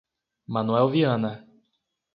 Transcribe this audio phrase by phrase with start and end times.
[0.47, 1.31] Manoel Viana